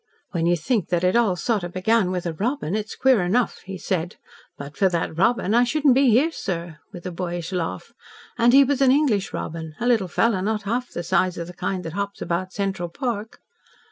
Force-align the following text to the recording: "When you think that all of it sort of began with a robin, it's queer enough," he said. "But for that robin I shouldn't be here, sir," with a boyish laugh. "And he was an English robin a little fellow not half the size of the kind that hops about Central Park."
"When 0.31 0.47
you 0.47 0.57
think 0.57 0.89
that 0.89 1.03
all 1.15 1.33
of 1.33 1.37
it 1.37 1.41
sort 1.41 1.63
of 1.63 1.73
began 1.73 2.09
with 2.09 2.25
a 2.25 2.33
robin, 2.33 2.73
it's 2.73 2.95
queer 2.95 3.21
enough," 3.21 3.59
he 3.65 3.77
said. 3.77 4.15
"But 4.57 4.75
for 4.75 4.89
that 4.89 5.15
robin 5.15 5.53
I 5.53 5.63
shouldn't 5.63 5.93
be 5.93 6.09
here, 6.09 6.31
sir," 6.31 6.79
with 6.91 7.05
a 7.05 7.11
boyish 7.11 7.51
laugh. 7.51 7.93
"And 8.35 8.51
he 8.51 8.63
was 8.63 8.81
an 8.81 8.89
English 8.91 9.31
robin 9.31 9.75
a 9.79 9.85
little 9.85 10.07
fellow 10.07 10.41
not 10.41 10.63
half 10.63 10.89
the 10.89 11.03
size 11.03 11.37
of 11.37 11.45
the 11.45 11.53
kind 11.53 11.83
that 11.85 11.93
hops 11.93 12.19
about 12.19 12.51
Central 12.51 12.89
Park." 12.89 13.41